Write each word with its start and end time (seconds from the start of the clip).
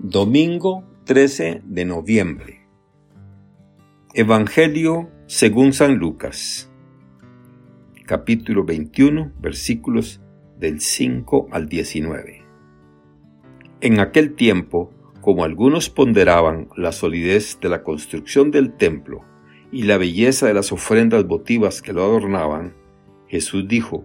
Domingo 0.00 0.84
13 1.06 1.62
de 1.64 1.84
noviembre. 1.84 2.60
Evangelio 4.14 5.10
según 5.26 5.72
San 5.72 5.96
Lucas. 5.96 6.70
Capítulo 8.06 8.62
21, 8.62 9.32
versículos 9.40 10.20
del 10.56 10.80
5 10.80 11.48
al 11.50 11.68
19. 11.68 12.44
En 13.80 13.98
aquel 13.98 14.36
tiempo, 14.36 14.92
como 15.20 15.42
algunos 15.42 15.90
ponderaban 15.90 16.68
la 16.76 16.92
solidez 16.92 17.58
de 17.60 17.68
la 17.68 17.82
construcción 17.82 18.52
del 18.52 18.74
templo 18.74 19.24
y 19.72 19.82
la 19.82 19.98
belleza 19.98 20.46
de 20.46 20.54
las 20.54 20.70
ofrendas 20.70 21.26
votivas 21.26 21.82
que 21.82 21.92
lo 21.92 22.04
adornaban, 22.04 22.76
Jesús 23.26 23.66
dijo, 23.66 24.04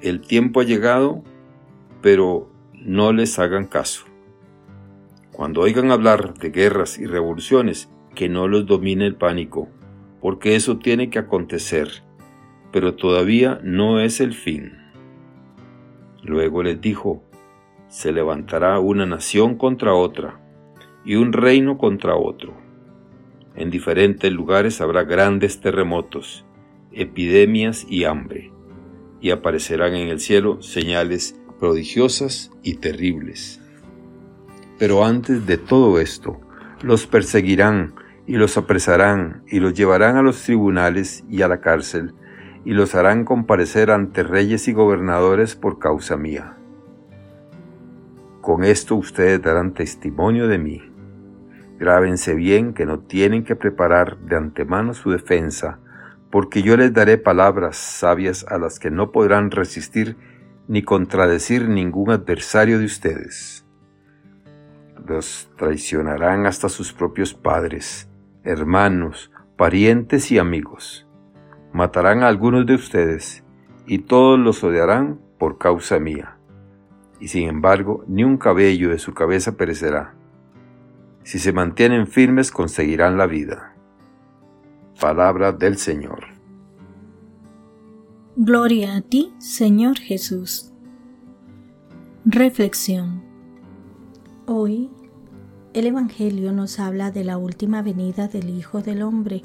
el 0.00 0.20
tiempo 0.20 0.60
ha 0.60 0.64
llegado, 0.64 1.22
pero 2.02 2.50
no 2.74 3.12
les 3.12 3.38
hagan 3.38 3.66
caso. 3.66 4.04
Cuando 5.32 5.62
oigan 5.62 5.90
hablar 5.90 6.34
de 6.34 6.50
guerras 6.50 6.98
y 6.98 7.06
revoluciones, 7.06 7.90
que 8.14 8.28
no 8.28 8.46
los 8.46 8.66
domine 8.66 9.06
el 9.06 9.16
pánico, 9.16 9.68
porque 10.20 10.54
eso 10.54 10.78
tiene 10.78 11.10
que 11.10 11.18
acontecer, 11.18 11.88
pero 12.72 12.94
todavía 12.94 13.60
no 13.62 14.00
es 14.00 14.20
el 14.20 14.34
fin. 14.34 14.72
Luego 16.22 16.62
les 16.62 16.80
dijo, 16.80 17.22
se 17.88 18.12
levantará 18.12 18.78
una 18.80 19.06
nación 19.06 19.56
contra 19.56 19.94
otra 19.94 20.40
y 21.04 21.16
un 21.16 21.32
reino 21.32 21.78
contra 21.78 22.16
otro. 22.16 22.54
En 23.54 23.70
diferentes 23.70 24.30
lugares 24.30 24.80
habrá 24.80 25.04
grandes 25.04 25.60
terremotos, 25.60 26.44
epidemias 26.92 27.86
y 27.88 28.04
hambre 28.04 28.55
y 29.20 29.30
aparecerán 29.30 29.94
en 29.94 30.08
el 30.08 30.20
cielo 30.20 30.62
señales 30.62 31.36
prodigiosas 31.58 32.50
y 32.62 32.74
terribles. 32.74 33.60
Pero 34.78 35.04
antes 35.04 35.46
de 35.46 35.58
todo 35.58 36.00
esto, 36.00 36.40
los 36.82 37.06
perseguirán 37.06 37.94
y 38.26 38.36
los 38.36 38.56
apresarán 38.56 39.42
y 39.48 39.60
los 39.60 39.74
llevarán 39.74 40.16
a 40.16 40.22
los 40.22 40.42
tribunales 40.42 41.24
y 41.30 41.42
a 41.42 41.48
la 41.48 41.60
cárcel 41.60 42.14
y 42.64 42.72
los 42.72 42.96
harán 42.96 43.24
comparecer 43.24 43.92
ante 43.92 44.24
reyes 44.24 44.66
y 44.66 44.72
gobernadores 44.72 45.54
por 45.54 45.78
causa 45.78 46.16
mía. 46.16 46.56
Con 48.40 48.64
esto 48.64 48.96
ustedes 48.96 49.40
darán 49.40 49.72
testimonio 49.72 50.48
de 50.48 50.58
mí. 50.58 50.82
Grábense 51.78 52.34
bien 52.34 52.74
que 52.74 52.84
no 52.84 52.98
tienen 52.98 53.44
que 53.44 53.54
preparar 53.54 54.18
de 54.18 54.36
antemano 54.36 54.94
su 54.94 55.10
defensa, 55.10 55.78
porque 56.36 56.60
yo 56.60 56.76
les 56.76 56.92
daré 56.92 57.16
palabras 57.16 57.78
sabias 57.78 58.44
a 58.46 58.58
las 58.58 58.78
que 58.78 58.90
no 58.90 59.10
podrán 59.10 59.50
resistir 59.50 60.18
ni 60.68 60.82
contradecir 60.82 61.66
ningún 61.66 62.10
adversario 62.10 62.78
de 62.78 62.84
ustedes. 62.84 63.64
Los 65.08 65.50
traicionarán 65.56 66.44
hasta 66.44 66.68
sus 66.68 66.92
propios 66.92 67.32
padres, 67.32 68.10
hermanos, 68.44 69.32
parientes 69.56 70.30
y 70.30 70.36
amigos. 70.38 71.08
Matarán 71.72 72.22
a 72.22 72.28
algunos 72.28 72.66
de 72.66 72.74
ustedes, 72.74 73.42
y 73.86 74.00
todos 74.00 74.38
los 74.38 74.62
odiarán 74.62 75.18
por 75.38 75.56
causa 75.56 75.98
mía. 75.98 76.36
Y 77.18 77.28
sin 77.28 77.48
embargo, 77.48 78.04
ni 78.08 78.24
un 78.24 78.36
cabello 78.36 78.90
de 78.90 78.98
su 78.98 79.14
cabeza 79.14 79.56
perecerá. 79.56 80.12
Si 81.22 81.38
se 81.38 81.54
mantienen 81.54 82.06
firmes, 82.06 82.50
conseguirán 82.50 83.16
la 83.16 83.24
vida. 83.24 83.72
Palabra 85.00 85.52
del 85.52 85.76
Señor. 85.78 86.35
Gloria 88.38 88.96
a 88.96 89.00
ti, 89.00 89.32
Señor 89.38 89.96
Jesús. 89.98 90.70
Reflexión. 92.26 93.22
Hoy 94.44 94.90
el 95.72 95.86
Evangelio 95.86 96.52
nos 96.52 96.78
habla 96.78 97.10
de 97.10 97.24
la 97.24 97.38
última 97.38 97.80
venida 97.80 98.28
del 98.28 98.50
Hijo 98.50 98.82
del 98.82 99.00
Hombre. 99.00 99.40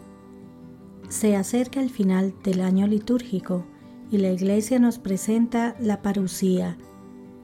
Se 1.08 1.38
acerca 1.38 1.80
el 1.80 1.90
final 1.90 2.36
del 2.44 2.60
año 2.60 2.86
litúrgico 2.86 3.66
y 4.12 4.18
la 4.18 4.30
Iglesia 4.30 4.78
nos 4.78 5.00
presenta 5.00 5.78
la 5.80 6.02
parucía 6.02 6.78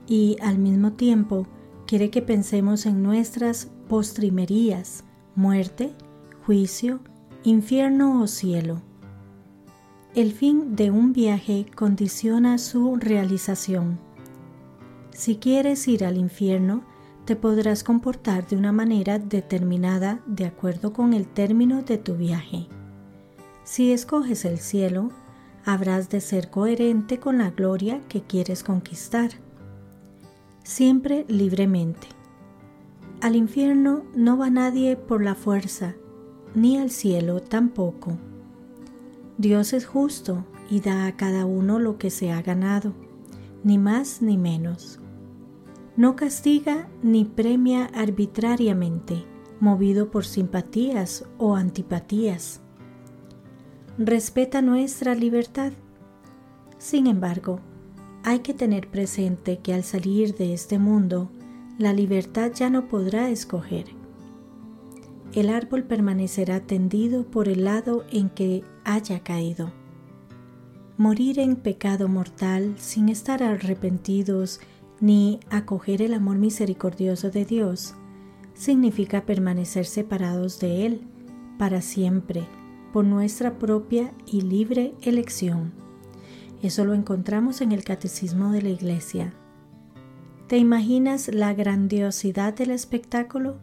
y 0.05 0.35
al 0.41 0.57
mismo 0.57 0.93
tiempo 0.93 1.47
quiere 1.85 2.09
que 2.09 2.21
pensemos 2.21 2.85
en 2.85 3.01
nuestras 3.01 3.71
postrimerías, 3.87 5.05
muerte, 5.33 5.95
juicio 6.45 6.99
infierno 7.43 8.21
o 8.21 8.27
cielo. 8.27 8.81
El 10.17 10.33
fin 10.33 10.75
de 10.75 10.89
un 10.89 11.13
viaje 11.13 11.67
condiciona 11.75 12.57
su 12.57 12.95
realización. 12.95 13.99
Si 15.11 15.35
quieres 15.35 15.87
ir 15.87 16.03
al 16.03 16.17
infierno, 16.17 16.81
te 17.25 17.35
podrás 17.35 17.83
comportar 17.83 18.47
de 18.47 18.55
una 18.55 18.71
manera 18.71 19.19
determinada 19.19 20.19
de 20.25 20.45
acuerdo 20.45 20.91
con 20.91 21.13
el 21.13 21.27
término 21.27 21.83
de 21.83 21.99
tu 21.99 22.15
viaje. 22.15 22.65
Si 23.63 23.91
escoges 23.91 24.43
el 24.45 24.57
cielo, 24.57 25.11
habrás 25.65 26.09
de 26.09 26.19
ser 26.19 26.49
coherente 26.49 27.19
con 27.19 27.37
la 27.37 27.51
gloria 27.51 28.01
que 28.09 28.23
quieres 28.23 28.63
conquistar. 28.63 29.29
Siempre 30.63 31.25
libremente. 31.27 32.07
Al 33.21 33.35
infierno 33.35 34.01
no 34.15 34.35
va 34.35 34.49
nadie 34.49 34.95
por 34.95 35.23
la 35.23 35.35
fuerza, 35.35 35.93
ni 36.55 36.79
al 36.79 36.89
cielo 36.89 37.39
tampoco. 37.39 38.17
Dios 39.37 39.73
es 39.73 39.85
justo 39.85 40.45
y 40.67 40.79
da 40.79 41.05
a 41.05 41.15
cada 41.15 41.45
uno 41.45 41.77
lo 41.77 41.99
que 41.99 42.09
se 42.09 42.31
ha 42.31 42.41
ganado, 42.41 42.93
ni 43.63 43.77
más 43.77 44.21
ni 44.21 44.35
menos. 44.35 44.99
No 45.95 46.15
castiga 46.15 46.87
ni 47.03 47.23
premia 47.25 47.85
arbitrariamente, 47.93 49.25
movido 49.59 50.09
por 50.09 50.25
simpatías 50.25 51.25
o 51.37 51.55
antipatías. 51.55 52.61
Respeta 53.99 54.63
nuestra 54.63 55.13
libertad. 55.13 55.71
Sin 56.79 57.05
embargo, 57.05 57.59
hay 58.23 58.39
que 58.39 58.55
tener 58.55 58.89
presente 58.89 59.59
que 59.59 59.73
al 59.73 59.83
salir 59.83 60.35
de 60.35 60.53
este 60.53 60.79
mundo, 60.79 61.29
la 61.77 61.93
libertad 61.93 62.51
ya 62.53 62.71
no 62.71 62.87
podrá 62.87 63.29
escoger 63.29 63.96
el 65.39 65.51
árbol 65.51 65.83
permanecerá 65.83 66.61
tendido 66.61 67.23
por 67.23 67.47
el 67.47 67.65
lado 67.65 68.05
en 68.11 68.27
que 68.31 68.63
haya 68.83 69.19
caído. 69.19 69.71
Morir 70.97 71.37
en 71.37 71.57
pecado 71.57 72.07
mortal 72.07 72.73
sin 72.79 73.07
estar 73.07 73.43
arrepentidos 73.43 74.59
ni 74.99 75.39
acoger 75.51 76.01
el 76.01 76.15
amor 76.15 76.37
misericordioso 76.37 77.29
de 77.29 77.45
Dios 77.45 77.93
significa 78.55 79.27
permanecer 79.27 79.85
separados 79.85 80.59
de 80.59 80.87
Él 80.87 81.01
para 81.59 81.81
siempre 81.81 82.47
por 82.91 83.05
nuestra 83.05 83.59
propia 83.59 84.11
y 84.25 84.41
libre 84.41 84.95
elección. 85.03 85.71
Eso 86.63 86.83
lo 86.83 86.95
encontramos 86.95 87.61
en 87.61 87.73
el 87.73 87.83
Catecismo 87.83 88.51
de 88.51 88.63
la 88.63 88.69
Iglesia. 88.69 89.35
¿Te 90.47 90.57
imaginas 90.57 91.27
la 91.27 91.53
grandiosidad 91.53 92.55
del 92.55 92.71
espectáculo? 92.71 93.59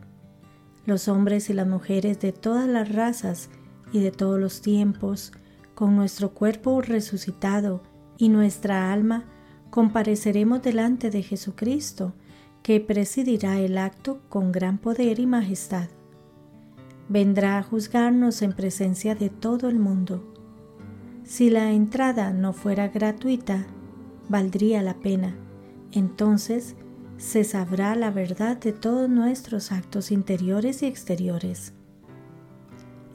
Los 0.86 1.08
hombres 1.08 1.50
y 1.50 1.52
las 1.52 1.66
mujeres 1.66 2.20
de 2.20 2.32
todas 2.32 2.68
las 2.68 2.92
razas 2.92 3.48
y 3.92 4.00
de 4.00 4.10
todos 4.10 4.38
los 4.38 4.60
tiempos, 4.60 5.32
con 5.74 5.96
nuestro 5.96 6.34
cuerpo 6.34 6.80
resucitado 6.82 7.82
y 8.16 8.28
nuestra 8.28 8.92
alma, 8.92 9.24
compareceremos 9.70 10.62
delante 10.62 11.10
de 11.10 11.22
Jesucristo, 11.22 12.14
que 12.62 12.80
presidirá 12.80 13.58
el 13.60 13.76
acto 13.76 14.20
con 14.28 14.52
gran 14.52 14.78
poder 14.78 15.18
y 15.20 15.26
majestad. 15.26 15.88
Vendrá 17.08 17.58
a 17.58 17.62
juzgarnos 17.62 18.40
en 18.40 18.52
presencia 18.52 19.14
de 19.14 19.28
todo 19.28 19.68
el 19.68 19.78
mundo. 19.78 20.32
Si 21.24 21.50
la 21.50 21.72
entrada 21.72 22.32
no 22.32 22.52
fuera 22.52 22.88
gratuita, 22.88 23.66
valdría 24.28 24.82
la 24.82 24.94
pena. 24.94 25.36
Entonces 25.92 26.76
se 27.16 27.44
sabrá 27.44 27.94
la 27.94 28.10
verdad 28.10 28.56
de 28.56 28.72
todos 28.72 29.08
nuestros 29.08 29.72
actos 29.72 30.10
interiores 30.10 30.82
y 30.82 30.86
exteriores. 30.86 31.72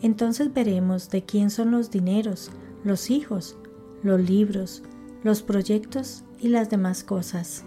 Entonces 0.01 0.54
veremos 0.54 1.10
de 1.10 1.24
quién 1.25 1.50
son 1.50 1.72
los 1.72 1.92
dineros, 1.92 2.51
los 2.84 3.10
hijos, 3.10 3.57
los 4.01 4.22
libros, 4.22 4.84
los 5.24 5.42
proyectos 5.42 6.24
y 6.40 6.48
las 6.48 6.69
demás 6.69 7.04
cosas. 7.04 7.66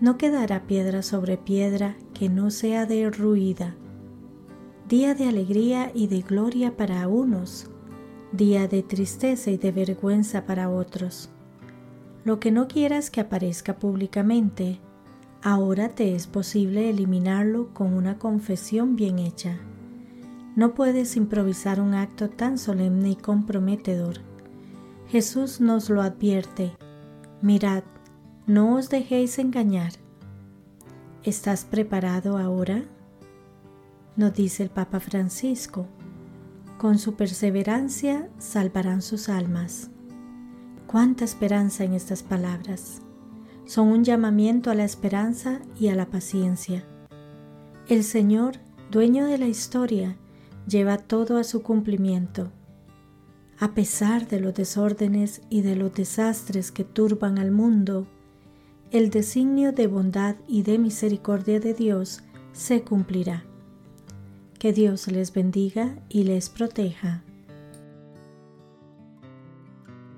No 0.00 0.16
quedará 0.16 0.66
piedra 0.66 1.02
sobre 1.02 1.36
piedra 1.36 1.96
que 2.14 2.28
no 2.28 2.50
sea 2.50 2.86
derruida, 2.86 3.74
día 4.88 5.14
de 5.14 5.28
alegría 5.28 5.90
y 5.94 6.06
de 6.06 6.22
gloria 6.22 6.76
para 6.76 7.06
unos, 7.08 7.70
día 8.32 8.68
de 8.68 8.82
tristeza 8.82 9.50
y 9.50 9.58
de 9.58 9.72
vergüenza 9.72 10.46
para 10.46 10.70
otros. 10.70 11.30
Lo 12.24 12.38
que 12.38 12.50
no 12.50 12.68
quieras 12.68 13.10
que 13.10 13.20
aparezca 13.20 13.78
públicamente, 13.78 14.80
ahora 15.42 15.90
te 15.90 16.14
es 16.14 16.26
posible 16.26 16.90
eliminarlo 16.90 17.72
con 17.72 17.94
una 17.94 18.18
confesión 18.18 18.96
bien 18.96 19.18
hecha. 19.18 19.58
No 20.56 20.74
puedes 20.74 21.16
improvisar 21.16 21.80
un 21.80 21.94
acto 21.94 22.28
tan 22.28 22.58
solemne 22.58 23.10
y 23.10 23.16
comprometedor. 23.16 24.16
Jesús 25.08 25.60
nos 25.60 25.90
lo 25.90 26.02
advierte. 26.02 26.72
Mirad, 27.40 27.84
no 28.46 28.76
os 28.76 28.90
dejéis 28.90 29.38
engañar. 29.38 29.92
¿Estás 31.22 31.64
preparado 31.64 32.36
ahora? 32.36 32.84
Nos 34.16 34.34
dice 34.34 34.62
el 34.62 34.70
Papa 34.70 35.00
Francisco. 35.00 35.86
Con 36.78 36.98
su 36.98 37.14
perseverancia 37.14 38.28
salvarán 38.38 39.02
sus 39.02 39.28
almas. 39.28 39.90
Cuánta 40.86 41.24
esperanza 41.24 41.84
en 41.84 41.94
estas 41.94 42.22
palabras. 42.22 43.02
Son 43.70 43.86
un 43.86 44.02
llamamiento 44.02 44.72
a 44.72 44.74
la 44.74 44.82
esperanza 44.82 45.60
y 45.78 45.90
a 45.90 45.94
la 45.94 46.06
paciencia. 46.06 46.82
El 47.86 48.02
Señor, 48.02 48.56
dueño 48.90 49.26
de 49.26 49.38
la 49.38 49.46
historia, 49.46 50.16
lleva 50.66 50.98
todo 50.98 51.36
a 51.36 51.44
su 51.44 51.62
cumplimiento. 51.62 52.50
A 53.60 53.72
pesar 53.72 54.26
de 54.26 54.40
los 54.40 54.54
desórdenes 54.54 55.42
y 55.50 55.60
de 55.60 55.76
los 55.76 55.94
desastres 55.94 56.72
que 56.72 56.82
turban 56.82 57.38
al 57.38 57.52
mundo, 57.52 58.08
el 58.90 59.08
designio 59.08 59.70
de 59.70 59.86
bondad 59.86 60.34
y 60.48 60.64
de 60.64 60.76
misericordia 60.76 61.60
de 61.60 61.72
Dios 61.72 62.24
se 62.52 62.82
cumplirá. 62.82 63.44
Que 64.58 64.72
Dios 64.72 65.06
les 65.06 65.32
bendiga 65.32 65.96
y 66.08 66.24
les 66.24 66.48
proteja. 66.50 67.22